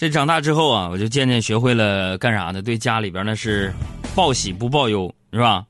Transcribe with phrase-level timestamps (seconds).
[0.00, 2.62] 这长大之后啊，我就渐渐学会了干啥呢？
[2.62, 3.70] 对家里边呢是
[4.16, 5.66] 报喜不报忧，是吧？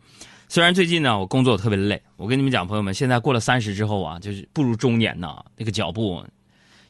[0.49, 6.25] 虽然最近呢我工作特别累，我跟你们讲，朋友们，现在过了三十之后啊，就是步入中年呐，那个脚步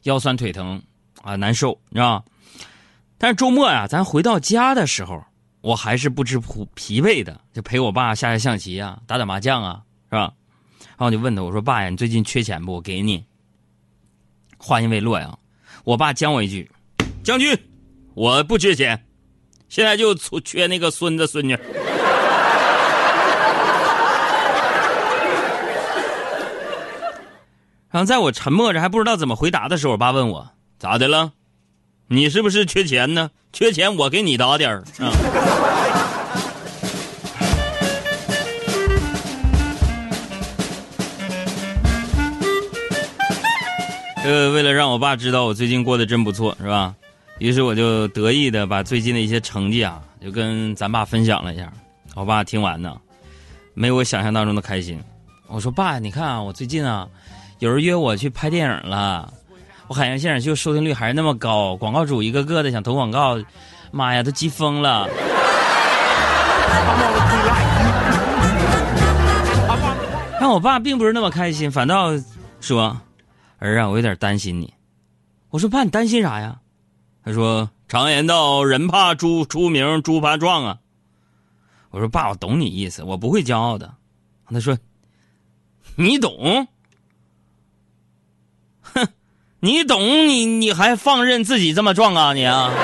[0.03, 0.79] 腰酸腿疼
[1.23, 2.25] 啊，难受，你知道吧？
[3.17, 5.19] 但是周末呀，咱回到家的时候，
[5.61, 9.81] 我还是不知疲疲惫的，就陪我爸下下象棋啊，打打麻将啊，
[10.11, 10.31] 是吧？
[10.89, 12.73] 然后就问他，我说爸呀，你最近缺钱不？
[12.73, 13.25] 我给你。
[14.59, 15.35] 话音未落呀，
[15.83, 16.69] 我爸将我一句。
[17.31, 17.57] 将军，
[18.13, 19.05] 我不缺钱，
[19.69, 21.57] 现在就缺缺那个孙子孙女。
[27.89, 30.45] 然后在我沉默着还不知道怎么回答的时候，我爸问我
[30.77, 31.31] 咋的了？
[32.07, 33.31] 你是不是缺钱呢？
[33.53, 35.07] 缺钱我给你打点儿啊。
[44.25, 46.93] 呃，为了让我爸知道我最近过得真不错，是吧？
[47.41, 51.73] 于是我就得意的把最近的一些成绩啊，就跟咱爸分享了一下。
[52.13, 52.95] 我爸听完呢，
[53.73, 54.99] 没有我想象当中的开心。
[55.47, 57.07] 我说：“爸，你看啊，我最近啊，
[57.57, 59.33] 有人约我去拍电影了，
[59.87, 63.39] 我海洋现场秀收听率还是那么高，广告主一个个的想投广告，
[63.89, 65.09] 妈呀，都急疯了。”
[70.39, 72.11] 但我爸并不是那么开心，反倒
[72.59, 72.95] 说
[73.57, 74.71] ：“儿啊，我有点担心你。”
[75.49, 76.55] 我说：“爸，你担心啥呀？”
[77.23, 80.79] 他说：“常言道，人怕猪出名，猪怕壮啊。”
[81.91, 83.93] 我说：“爸，我懂你意思，我不会骄傲的。”
[84.49, 84.77] 他说
[85.95, 86.67] ：“你懂？
[88.81, 89.07] 哼，
[89.59, 90.27] 你懂？
[90.27, 92.33] 你你还放任自己这么壮啊？
[92.33, 92.71] 你啊！”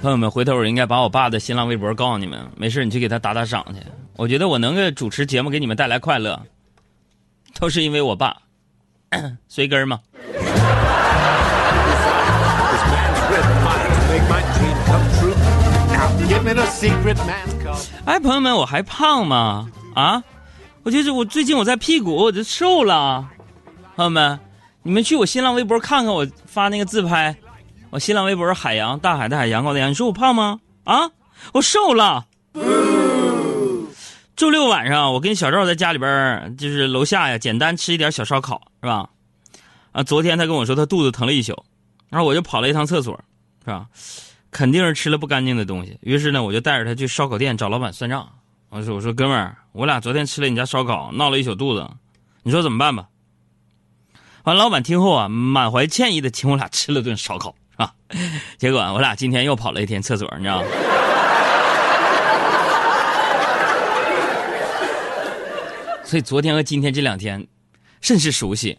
[0.00, 2.48] 朋友们，回头我应该把我爸的新浪微博告诉你们。
[2.56, 3.80] 没事，你去给他打打赏去。
[4.14, 6.40] 我觉得我能够主持节目，给你们带来快乐。
[7.58, 8.36] 都是因为我爸，
[9.48, 10.00] 随根儿吗？
[18.04, 19.68] 哎，朋友们，我还胖吗？
[19.94, 20.22] 啊，
[20.84, 23.28] 我就是我最近我在屁股，我就瘦了。
[23.96, 24.38] 朋友们，
[24.82, 27.34] 你们去我新浪微博看看我发那个自拍，
[27.90, 29.90] 我新浪微博是海洋大海的海洋高的洋。
[29.90, 30.60] 你说我胖吗？
[30.84, 31.10] 啊，
[31.52, 32.26] 我瘦了。
[34.38, 39.10] 周六晚上，我跟小赵在家里边就是楼下呀，简单吃一点小烧烤，是吧？
[39.90, 41.64] 啊，昨天他跟我说他肚子疼了一宿，
[42.08, 43.20] 然后我就跑了一趟厕所，
[43.64, 43.88] 是吧？
[44.52, 45.98] 肯定是吃了不干净的东西。
[46.02, 48.28] 于是呢，我就带着他去烧烤店找老板算账。
[48.68, 51.90] 我说：“我说哥们儿，我俩昨天吃了你家烧烤，闹了一宿肚子，
[52.44, 53.08] 你说怎么办吧？”
[54.44, 57.92] 完，老板听后啊，满怀歉意的请我俩吃了顿烧烤，是吧？
[58.56, 60.68] 结果我俩今天又跑了一天厕所，你知道吗？
[66.08, 67.46] 所以昨天和今天这两天，
[68.00, 68.74] 甚是熟悉。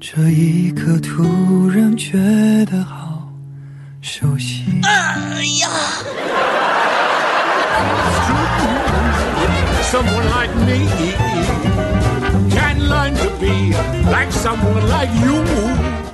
[0.00, 2.18] 这一刻突然觉
[2.64, 3.32] 得好
[4.02, 4.64] 熟悉。
[4.82, 5.68] 哎呀！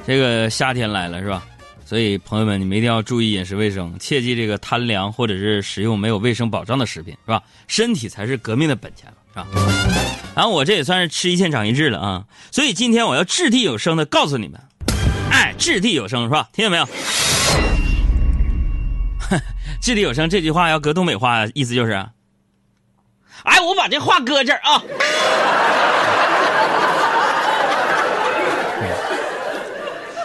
[0.06, 1.42] 这个夏天来了是吧？
[1.86, 7.42] 所以朋友们，你们一定要注意饮食卫生，切记这个贪凉或者是食用没有卫生保障的食品，是吧？
[7.66, 9.10] 身体才是革命的本钱。
[9.32, 9.46] 是吧？
[10.34, 12.24] 然后我这也算是吃一堑长一智了啊！
[12.50, 14.58] 所以今天我要掷地有声的告诉你们，
[15.30, 16.48] 哎，掷地有声是吧？
[16.52, 16.86] 听见没有？
[19.82, 21.92] 掷地有声这句话要搁东北话，意思就是，
[23.44, 24.82] 哎，我把这话搁这儿啊！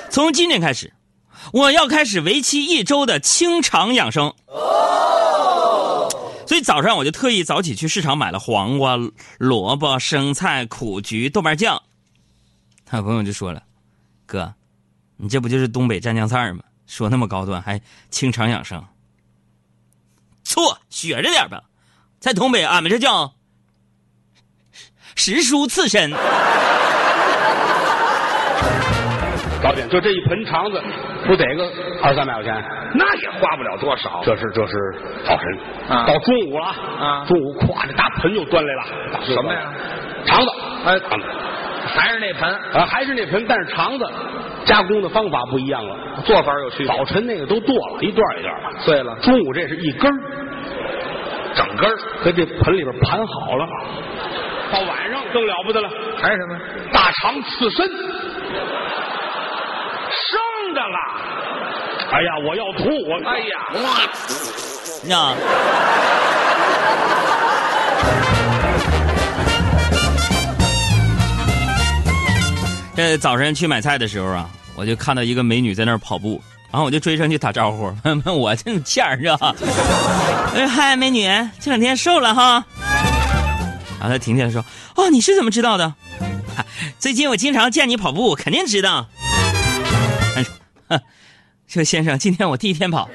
[0.09, 0.93] 从今天开始，
[1.51, 4.33] 我要开始为期一周的清肠养生。
[6.55, 8.97] 所以早上我就特意早起去市场买了黄瓜、
[9.39, 11.83] 萝卜、生菜、苦菊、豆瓣酱。
[12.85, 13.61] 他朋友就说了
[14.25, 14.53] ：“哥，
[15.17, 16.63] 你这不就是东北蘸酱菜吗？
[16.87, 18.81] 说那么高端，还清肠养生。”
[20.45, 21.61] 错，学着点吧，
[22.21, 23.35] 在东北俺们这叫
[25.13, 26.09] 食蔬刺身。
[29.63, 30.81] 老弟，就这一盆肠子，
[31.25, 31.65] 不得个
[32.03, 32.63] 二三百块钱？
[32.93, 34.21] 那也花不了多少。
[34.23, 34.73] 这是这是
[35.25, 35.45] 早晨，
[35.89, 37.25] 到中午了啊！
[37.25, 38.83] 中午咵，这大盆就端来了。
[39.23, 39.61] 什么呀？
[40.25, 40.51] 肠子，
[40.85, 40.99] 哎，
[41.87, 44.05] 还是那盆啊，还是那盆，但是肠子
[44.65, 46.87] 加工的方法不一样了，做法有区别。
[46.87, 49.15] 早晨那个都剁了一段一段的，碎了。
[49.21, 50.17] 中午这是一根儿，
[51.55, 53.67] 整根儿，在这盆里边盘好了。
[54.71, 56.59] 到晚上更了不得了，还是什么？
[56.91, 57.89] 大肠刺身。
[60.75, 60.99] 生的了，
[62.11, 62.83] 哎呀，我要吐！
[63.07, 63.55] 我哎呀，
[65.07, 65.33] 呀！
[72.93, 76.41] 这早晨去买菜的时候啊，我就看到一个美女在那儿跑步，
[76.71, 77.93] 然后我就追上去打招呼，
[78.25, 79.55] 问我这欠儿是吧？
[80.55, 81.25] 哎嗨，美女，
[81.61, 82.65] 这两天瘦了哈。
[83.97, 84.63] 然后她停下来说
[84.97, 85.93] ：“哦，你是怎么知道的？
[86.99, 89.07] 最近我经常见你跑步，肯定知道。”
[91.67, 93.09] 这先生，今天我第一天跑。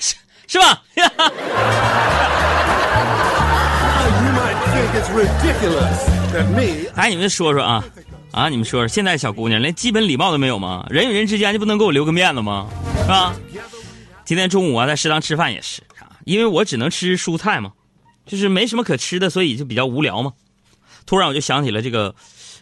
[0.00, 0.16] 是
[0.48, 0.82] 是吧？
[6.94, 7.84] 哎，你们说说啊，
[8.32, 10.86] 啊，你们说说，现在小姑娘连基本礼貌都没有吗？
[10.90, 12.68] 人与人之间就不能给我留个面子吗？
[13.02, 13.34] 是吧？
[14.24, 17.72] 今天中午啊，在食堂吃饭也是啊，因为我只能吃蔬菜嘛，
[18.26, 20.32] 就是没什么可吃的，所以就比较无聊嘛。
[21.06, 22.14] 突然我就想起了这个，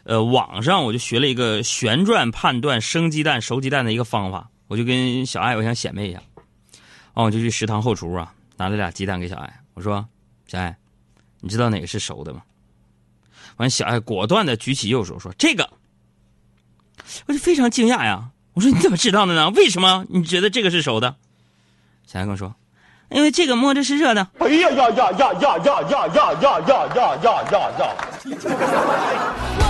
[0.04, 6.22] 呃，网上我就学了一个旋转判断生鸡蛋熟鸡蛋的一个方法，我就跟小爱我想显摆一下，
[7.14, 10.06] 哦，我就去食堂后厨啊，拿了俩鸡蛋给小爱，我说，
[10.46, 10.76] 小爱，
[11.40, 12.42] 你知道哪个是熟的吗？
[13.56, 15.68] 完，小爱果断的举起右手说：“这个。”
[17.26, 18.30] 我就非常惊讶呀！
[18.54, 19.50] 我说：“你怎么知道的呢？
[19.50, 21.16] 为什么你觉得这个是熟的？”
[22.06, 22.54] 小爱跟我说
[23.10, 29.63] ：“因为这个摸着是热的。”哎呀呀呀呀呀呀呀呀呀呀呀呀呀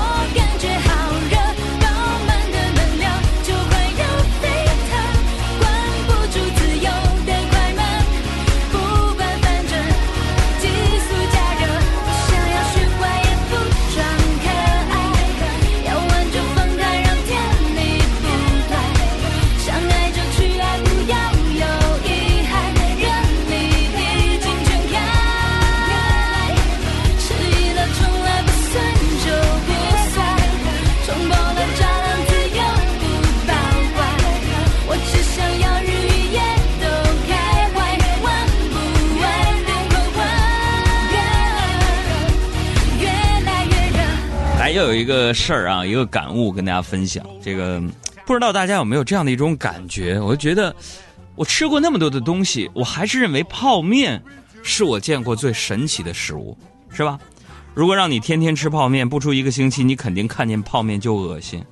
[44.75, 47.25] 又有一个事儿啊，一个感悟跟大家分享。
[47.41, 47.81] 这个
[48.27, 50.19] 不知道大家有没有这样的一种感觉？
[50.19, 50.75] 我就觉得，
[51.37, 54.21] 我吃过那么多的东西，我还是认为泡面
[54.65, 56.59] 是我见过最神奇的食物，
[56.91, 57.17] 是吧？
[57.73, 61.65] 如果让你天天吃泡面，不出一个星期，你肯定看见泡面就恶心。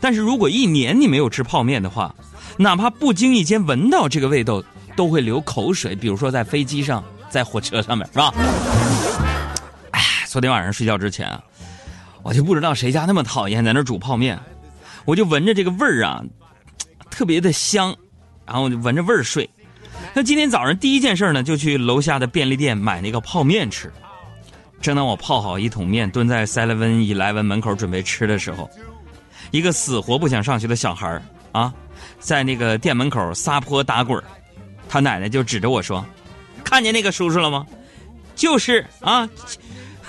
[0.00, 2.14] 但是如果一年你没有吃泡面的话，
[2.58, 4.62] 哪怕不经意间闻到这个味道，
[4.94, 5.96] 都会流口水。
[5.96, 8.32] 比如说在飞机上，在火车上面，是吧？
[9.90, 11.42] 哎，昨天晚上睡觉之前啊。
[12.22, 14.38] 我就不知道谁家那么讨厌在那煮泡面，
[15.04, 16.22] 我就闻着这个味儿啊，
[17.10, 17.96] 特别的香，
[18.46, 19.48] 然后我就闻着味儿睡。
[20.12, 23.92] 那今天早上第一件事呢，就去楼下的便利店买那个泡面吃。
[24.80, 28.68] 正当我泡好一桶面，蹲在 Seven Eleven 门口准备吃的时候，
[29.50, 31.22] 一个死活不想上学的小孩
[31.52, 31.72] 啊，
[32.18, 34.22] 在那个店门口撒泼打滚
[34.88, 36.04] 他奶奶就指着我说
[36.64, 37.66] ：“看见那个叔叔了吗？
[38.34, 39.28] 就是啊，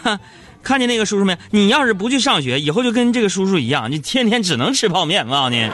[0.03, 0.19] 哈。”
[0.63, 1.37] 看见那个叔叔没？
[1.49, 5.25] 你要是不去上学，以后就跟这个叔叔一样，你天天只能吃泡面。
[5.25, 5.69] 我告诉你，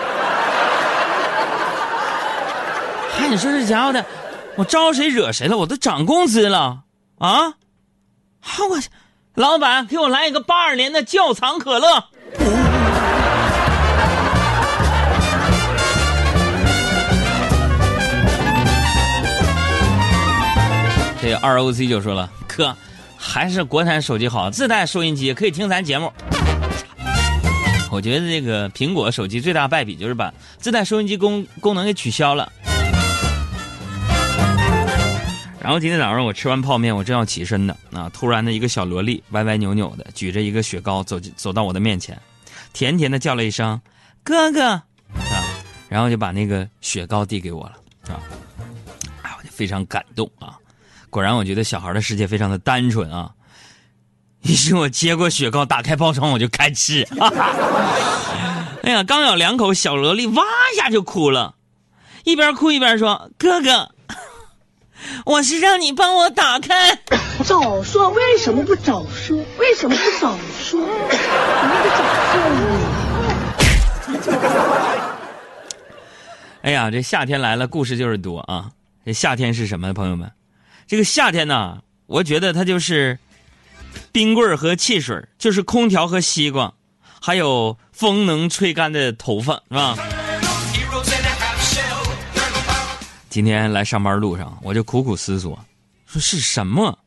[3.18, 4.06] 嗨，你说这家伙的，
[4.56, 5.58] 我招谁惹谁了？
[5.58, 6.84] 我都涨工资了
[7.20, 7.54] 啊！
[8.40, 8.90] 好，我去
[9.36, 12.06] 老板给我来一个八二年的窖藏可乐。
[21.20, 22.76] 这二 O C 就说了，哥。
[23.18, 26.12] 还是国产手机好，自带收音机可以听咱节目。
[27.90, 32.52] 我觉得这个苹果手机最大败笔就是把自带收音机功功能给取消了。
[35.60, 42.18] 然后今天早上我吃完泡面，我正要起身呢，啊，突然的一个小萝莉歪歪扭扭的举着一个雪糕走走到我的面前，
[42.72, 43.80] 甜甜的叫了一声
[44.24, 44.62] “哥哥”，
[45.14, 45.44] 啊，
[45.90, 47.74] 然后就把那个雪糕递给我了，
[48.14, 48.16] 啊，
[49.24, 50.58] 啊，我就非常感动啊。
[51.18, 53.32] 果然，我觉得小孩的世界非常的单纯啊。
[54.46, 57.08] 于是我接过雪糕，打开包装，我就开吃。
[58.84, 61.56] 哎呀，刚咬两口，小萝莉哇一下就哭了，
[62.24, 63.90] 一边哭一边说：“哥哥，
[65.26, 66.96] 我是让你帮我打开。”
[67.44, 69.36] 早说，为什么不早说？
[69.58, 70.80] 为什么不早说？
[70.80, 70.86] 你
[71.82, 74.38] 不早说呢？
[76.62, 78.70] 哎呀，这夏天来了，故事就是多啊。
[79.04, 80.32] 这夏天是什么，朋友们？
[80.88, 83.20] 这个夏天呢，我觉得它就是
[84.14, 86.74] 冰棍和汽水，就是空调和西瓜，
[87.22, 89.98] 还有风能吹干的头发，是吧？
[93.30, 95.60] 今天来上班路上，我就苦苦思索，
[96.06, 96.98] 说是什么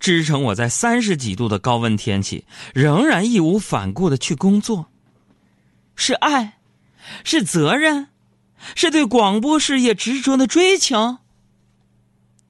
[0.00, 2.44] 支撑我在三十几度的高温天气
[2.74, 4.86] 仍然义无反顾的去工作？
[5.94, 6.58] 是爱，
[7.22, 8.08] 是责任，
[8.74, 11.18] 是对广播事业执着的追求？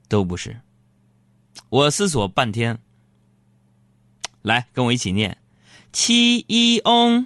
[0.09, 0.57] 都不是。
[1.71, 2.79] 我思索半天，
[4.41, 5.37] 来跟我一起念：
[5.93, 7.25] 七一翁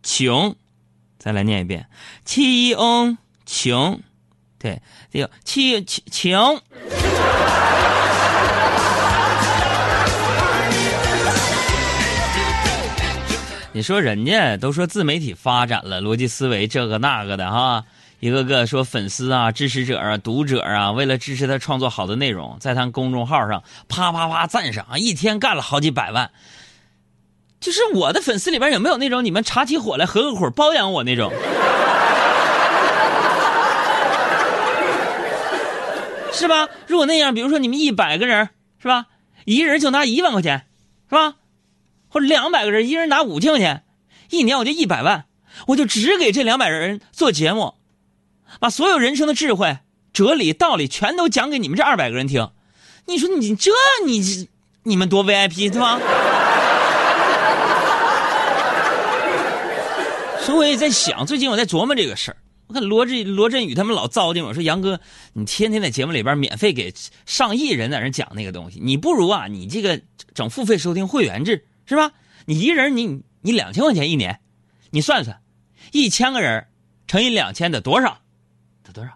[0.00, 0.54] 穷，
[1.18, 1.88] 再来念一遍：
[2.24, 4.00] 七一翁穷。
[4.60, 4.80] 对，
[5.10, 6.62] 这个七穷。
[13.72, 17.84] 你说人家都说自媒体发展了，逻辑思维这个那个的哈，
[18.20, 26.30] 一个个说粉丝啊、支持者啊、读者啊，为了支持他创作好的内容，在他公众号上啪啪啪赞赏，一天干了好几百万。
[27.60, 31.32] 就是我的粉丝里边有没有那种你们插起火来合个伙包养我那种？
[36.32, 36.68] 是吧？
[36.86, 39.06] 如果那样，比如说你们一百个人，是吧？
[39.46, 40.66] 一人就拿一万块钱，
[41.08, 41.36] 是吧？
[42.08, 43.84] 或者两百个人，一人拿五千块钱，
[44.28, 45.24] 一年我就一百万，
[45.68, 47.76] 我就只给这两百人做节目，
[48.58, 49.78] 把所有人生的智慧、
[50.12, 52.50] 哲理、道理全都讲给你们这二百个人听。
[53.06, 53.70] 你说你这
[54.04, 54.48] 你
[54.82, 56.00] 你们多 VIP 对吧？
[60.40, 62.36] 所以我也在想，最近我在琢磨这个事儿。
[62.66, 65.00] 我看罗振罗振宇他们老糟践我说杨哥，
[65.32, 66.92] 你天天在节目里边免费给
[67.26, 70.00] 上亿人在那讲那个东西，你不如啊，你这个
[70.34, 71.66] 整付费收听会员制。
[71.86, 72.12] 是吧？
[72.46, 74.38] 你一人你你两千块钱一年，
[74.90, 75.40] 你算算，
[75.90, 76.68] 一千个人
[77.08, 78.18] 乘以两千得多少？
[78.90, 79.12] 得多少？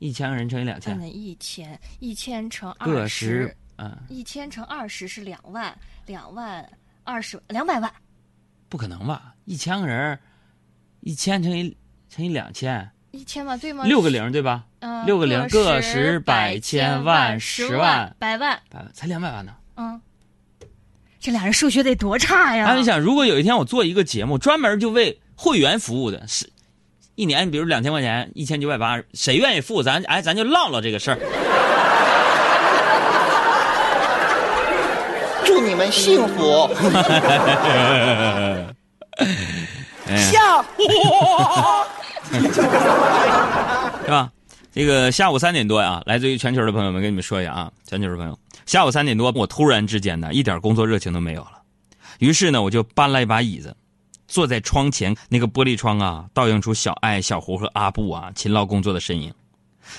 [0.00, 1.00] 一千个人乘以两千。
[1.14, 6.68] 一千一千乘二十，嗯，一千乘二十是两万，两万
[7.04, 7.92] 二十两百万。
[8.68, 9.34] 不可能吧？
[9.44, 10.18] 一千个人，
[11.00, 11.76] 一千乘以
[12.08, 13.84] 乘以两千，一千万对吗？
[13.84, 14.66] 六个零对吧？
[14.80, 19.56] 嗯，六个零，个十百千万十万百万，百万才两百万呢。
[19.76, 20.00] 嗯。
[21.20, 22.66] 这俩人数学得多差呀！
[22.66, 26.48] 那你想，如果有一天我做一个节目，专门就为会员服务的，是，
[27.18, 29.82] 一年比如两千块钱，一千九百八，谁愿意付？
[29.82, 31.18] 咱哎，咱就唠唠这个事儿。
[35.44, 36.70] 祝你们幸福。
[40.30, 40.64] 下午！
[44.04, 44.30] 是吧？
[44.72, 48.38] 这个下午三点多呀，来自于全球的朋友们，跟你们说一下啊，全球的朋友。
[48.64, 51.50] 下午三点多，我突然之间呢，一点工作热情都没有了。
[52.20, 53.74] 于是呢，我就搬了一把椅子，
[54.28, 59.34] 坐在窗前，那个玻璃窗啊，倒映出小爱、小胡和阿布啊勤劳工作的身影。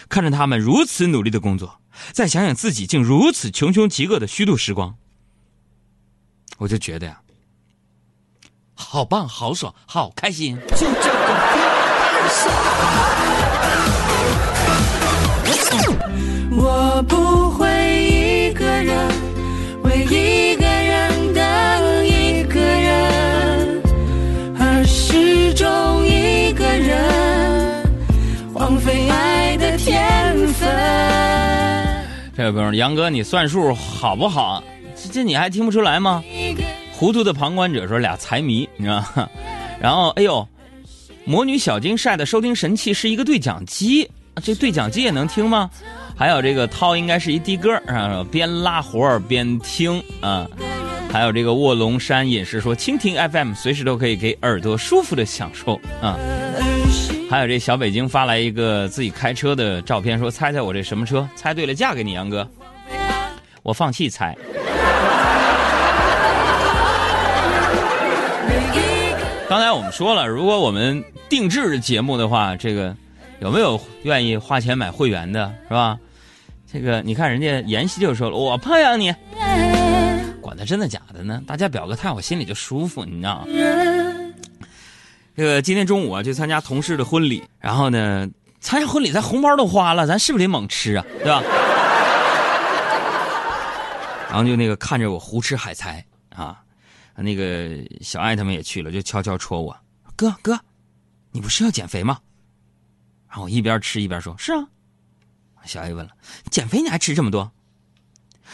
[0.08, 1.82] 看着他们如此努力的工作，
[2.14, 4.96] 再想想自己竟如此穷凶极恶的虚度时光，
[6.60, 7.20] 我就觉得呀，
[8.76, 10.56] 好棒、好爽、好开心。
[10.70, 12.54] 就这个太爽
[16.52, 17.80] 我不会。
[32.40, 34.64] 这位朋友，杨哥，你算数好不好？
[35.12, 36.24] 这你还听不出来吗？
[36.94, 39.30] 糊涂的旁观者说俩财迷，你知道吗？
[39.78, 40.48] 然后，哎呦，
[41.26, 44.10] 魔女小金晒的收听神器是一个对讲机，
[44.42, 45.70] 这对讲机也能听吗？
[46.16, 50.48] 还有这个涛应该是一的哥啊，边拉活边听啊。
[51.12, 56.18] 还有这个卧龙山隐士说蜻蜓 FM 随时都可以给耳朵舒服的享受啊。
[57.30, 61.30] 还有这小北京发来一个自己开车的照片，说猜猜我这什么车？
[61.36, 62.50] 猜对了嫁给你，杨哥。
[63.62, 64.36] 我放弃猜。
[69.48, 72.96] 刚才我们说了，如果我们定制节目的话，这个
[73.42, 76.00] 有没有愿意花钱买会员的，是吧？
[76.72, 79.14] 这个你看人家妍希就说了，我包养你，
[80.42, 81.42] 管他真的假的呢？
[81.46, 83.48] 大家表个态，我心里就舒服，你知道吗？
[85.40, 88.30] 这个今天中午啊，去参加同事的婚礼，然后呢，
[88.60, 91.42] 参加婚礼咱红包都花了，咱是不是得猛吃啊，对吧？
[94.28, 96.06] 然后就那个看着我胡吃海塞
[96.36, 96.62] 啊，
[97.16, 97.70] 那个
[98.02, 99.74] 小爱他们也去了，就悄悄戳我，
[100.18, 100.60] 哥哥，
[101.32, 102.20] 你不是要减肥吗？
[103.30, 104.68] 然后我一边吃一边说，是啊。
[105.64, 106.12] 小爱问了，
[106.52, 107.50] 减肥你还吃这么多？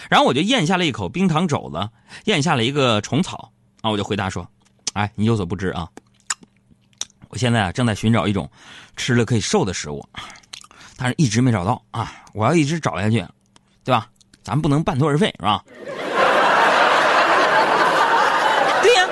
[0.07, 1.89] 然后我就咽下了一口冰糖肘子，
[2.25, 3.51] 咽下了一个虫草，
[3.81, 4.47] 然后我就回答说，
[4.93, 5.89] 哎，你有所不知啊。
[7.35, 8.49] 我现在啊正在寻找一种
[8.95, 10.07] 吃了可以瘦的食物，
[10.95, 12.09] 但是一直没找到啊！
[12.33, 13.17] 我要一直找下去，
[13.83, 14.07] 对吧？
[14.41, 15.61] 咱不能半途而废，是吧？
[18.81, 19.05] 对呀，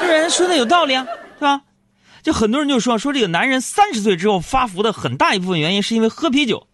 [0.00, 1.60] 这人说的有道理啊，是吧？
[2.22, 6.66] 就很多人就说说这个男人三十岁之后发福的很大一部分原因是因为喝啤酒。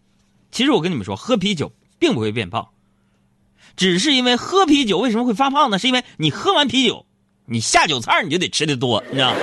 [0.51, 2.69] 其实我跟你们说，喝啤酒并不会变胖，
[3.75, 5.77] 只是因为喝啤酒为什么会发胖呢？
[5.79, 7.05] 是因为你喝完啤酒，
[7.45, 9.35] 你下酒菜你就得吃的多，你知道。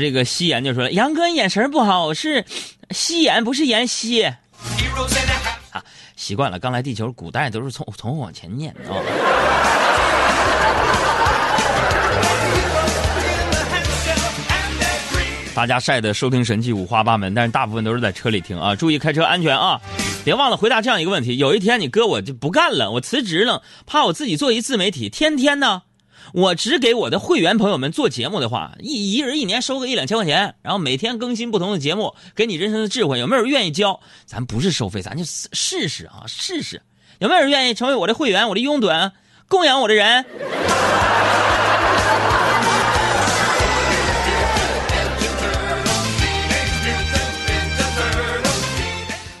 [0.00, 2.44] 这个夕颜就说了：“杨哥你眼神不好，是
[2.90, 4.24] 夕颜，不是妍希。”
[5.70, 5.84] 啊，
[6.16, 6.58] 习惯了。
[6.58, 8.96] 刚来地球，古代都是从从往前念啊。
[15.54, 19.80] 大家晒的收听神器五花八门，但是大部分都是在车里听啊，注意开车安全啊！
[20.22, 25.84] 别忘了回答这样一个问题：有一天你哥我就不干了，我辞职了，怕我自己做一自媒体，天天呢。
[26.32, 33.18] 我只给我的会员朋友们做节目的话，一一人一年收个一两千块钱，然后每天更新不同的节目，给你人生的智慧。
[33.18, 34.00] 有没有人愿意交？
[34.26, 36.82] 咱不是收费，咱就试试啊，试试。
[37.20, 39.12] 有没有人愿意成为我的会员，我的拥趸，
[39.48, 40.24] 供养我的人？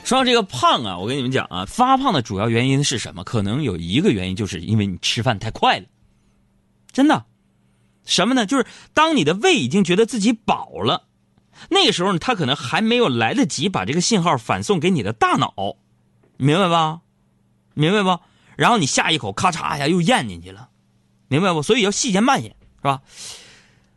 [0.04, 3.24] 说到这个胖啊，我跟你们讲啊，发胖的主要原因是什么？
[3.24, 5.84] 可能有一个原因，就是因为你吃饭太快了。
[6.96, 7.26] 真的，
[8.06, 8.46] 什么呢？
[8.46, 11.04] 就是当你的胃已经觉得自己饱了，
[11.68, 15.76] 那个时候呢他可能还没有来得及把这个信号反送给你的大脑，
[16.38, 17.02] 明白吧？
[17.74, 18.18] 明白不？
[18.56, 20.70] 然后你下一口咔嚓一下又咽进去了，
[21.28, 21.60] 明白不？
[21.60, 23.02] 所以要细嚼慢咽，是吧？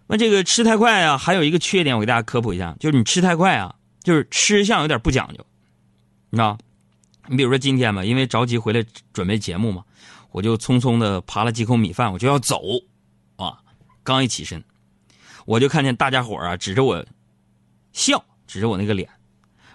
[0.08, 5.46] 那这个吃太快啊，还有一个缺点，我给大家科普一下，就是你吃太快啊，就是吃相有点不讲究，
[6.32, 6.58] 你知道？
[7.28, 9.86] 你比如说今天吧，因为着急回来准备节目嘛，
[10.32, 12.62] 我就匆匆的扒了几口米饭，我就要走。
[13.36, 13.58] 啊
[14.04, 14.64] 刚一起身，
[15.46, 17.06] 我就看见大家伙啊指着我
[17.94, 19.10] 笑，指着我那个脸，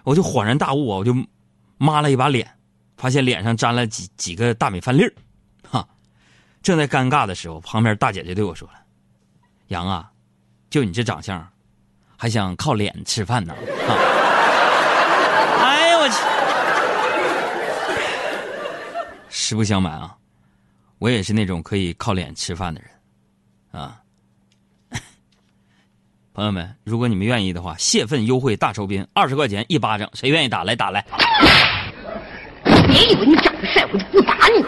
[0.03, 1.15] 我就恍然大悟啊，我就
[1.77, 2.49] 抹了一把脸，
[2.97, 5.13] 发现脸上沾了几几个大米饭粒儿，
[5.69, 5.87] 哈！
[6.61, 8.73] 正在尴尬的时候，旁边大姐就对我说了
[9.67, 10.11] ：“杨啊，
[10.69, 11.47] 就你这长相，
[12.17, 13.53] 还想靠脸吃饭呢？”
[13.87, 13.95] 哈
[15.63, 16.15] 哎呀，我去！
[19.29, 20.17] 实不相瞒啊，
[20.97, 22.89] 我也是那种可以靠脸吃饭的人，
[23.81, 23.99] 啊。
[26.33, 31.05] 朋友们，如果你们愿意的话，泄愤优惠大酬宾，二十块钱一巴掌，谁愿意打来打来？
[32.63, 34.63] 别以为你长得帅，我就不打你。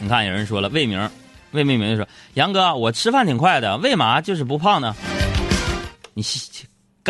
[0.02, 1.10] 你看，有人说了，魏明，
[1.52, 4.94] 魏明明就说：“杨哥，我吃饭挺快的，为嘛就是不胖呢？
[6.14, 6.22] 你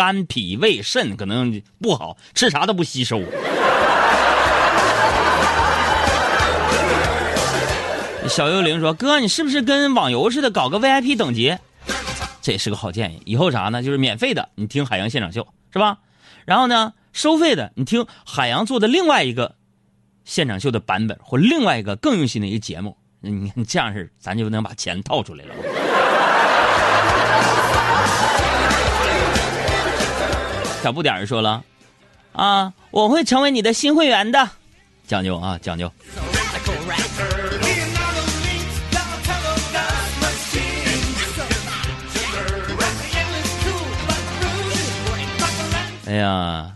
[0.00, 3.20] 肝脾胃肾可能不好，吃啥都不吸收。
[8.26, 11.54] ”小幽灵说：“哥，你是不是跟网游似的搞个 VIP 等级？
[12.40, 13.20] 这也是个好建议。
[13.26, 13.82] 以后啥呢？
[13.82, 15.98] 就是免费的，你听海洋现场秀是吧？
[16.46, 19.56] 然后呢，收费的，你听海洋做的另外一个
[20.24, 22.96] 现场秀的版本，或另外一个更用心的一个节目。
[23.20, 25.54] 你看这样式，咱就能把钱套出来了。”
[30.82, 31.62] 小不点儿说了
[32.32, 34.48] ：“啊，我会成为你的新会员的，
[35.06, 35.92] 讲究啊，讲究。”
[46.06, 46.72] 哎呀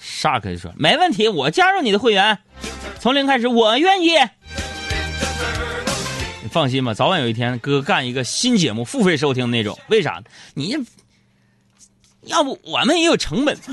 [0.00, 2.38] ，shark 就说没问题，我加入你的会员，
[2.98, 4.16] 从零开始，我愿意。
[6.42, 9.78] 你放心吧，早晚有一天，哥干一个新节目，付费收听那种。
[9.88, 10.22] 为啥？
[10.54, 10.76] 你
[12.26, 13.58] 要不我们也有成本。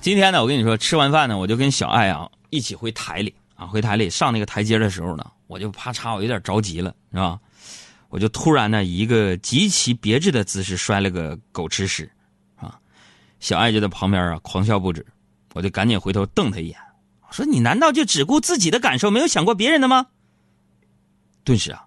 [0.00, 7.38] 今天呢，我跟你说，吃完饭呢，我就跟小爱啊一起回台里啊，回台里上那个台阶的时候呢，我就啪嚓，我有点着急了，是吧？
[8.08, 12.10] 我就突然呢，一个极其别致的姿势摔了个狗吃屎，
[12.56, 12.78] 啊！
[13.40, 15.06] 小爱就在旁边啊狂笑不止，
[15.54, 16.76] 我就赶紧回头瞪他一眼，
[17.28, 20.08] 我说：“你难道就只顾自己的感受，没有想过别人的吗？”
[21.44, 21.84] 顿时啊，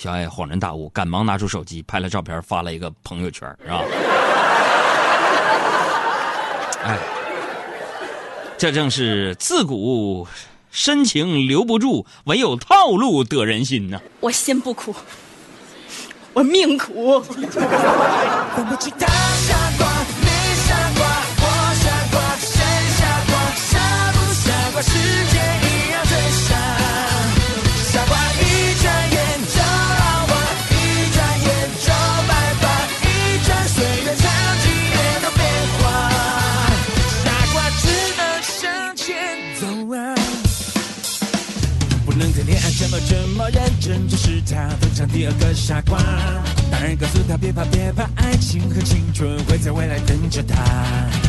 [0.00, 3.84] 小爱恍然大悟，赶忙拿出手机拍了照片，发了一个朋友圈，是吧？
[6.82, 6.98] 哎，
[8.56, 10.26] 这正是自古
[10.70, 14.00] 深情留不住，唯有套路得人心呐！
[14.20, 14.94] 我心不苦。
[16.32, 17.22] 我命苦。
[43.08, 45.98] 这么认真，就是他登场第二个傻瓜，
[46.70, 50.54] 大人告诉他别怕别怕，爱情和青春会在未来等着他。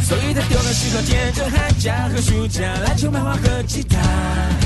[0.04, 3.98] 所以他丢了许多天真寒假和暑假，篮球、漫画和吉他。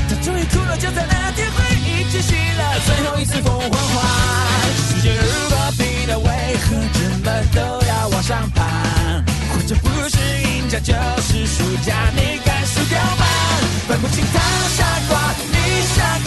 [0.09, 4.01] 他终于哭了，就在那天，回忆窒息了最后一次凤凰花。
[4.89, 8.63] 世界如果平的，为何这么都要往上爬？
[9.53, 13.25] 或者不是赢家就是输家，你敢输掉吗？
[15.95, 16.24] 找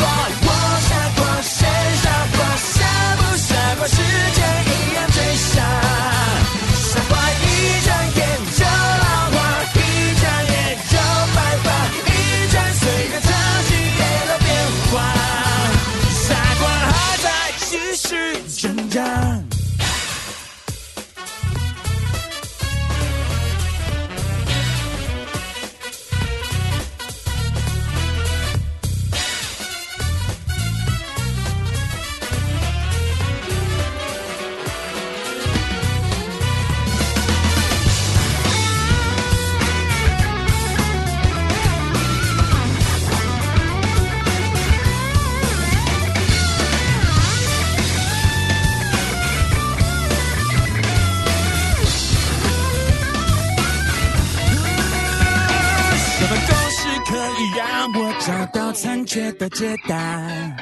[59.50, 59.96] 解答。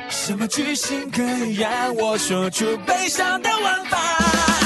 [0.09, 3.99] 什么剧情可以让我说出悲伤的玩法？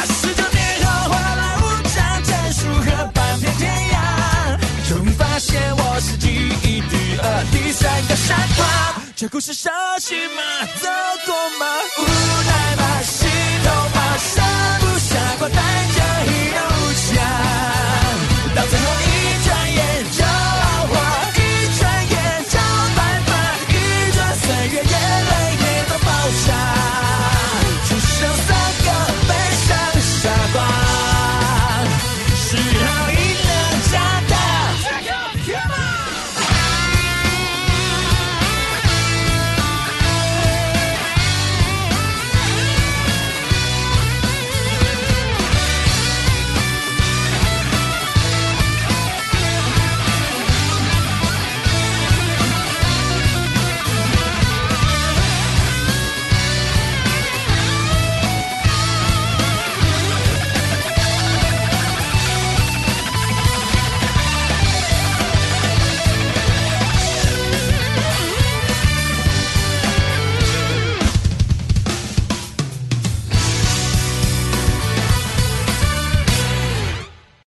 [0.05, 9.03] 十九年后花了五张真书和半片天涯，终于发现我是第一第二、第三个傻瓜。
[9.17, 10.43] 这故事熟悉吗？
[10.81, 10.89] 走
[11.27, 11.67] 过吗？
[11.99, 12.03] 无
[12.47, 13.03] 奈吗？
[13.03, 13.29] 心
[13.63, 14.17] 痛吗？
[14.19, 14.43] 傻
[14.81, 15.49] 不傻瓜？
[15.49, 16.81] 带着一样无
[17.15, 17.17] 价，
[18.55, 19.10] 到最后一。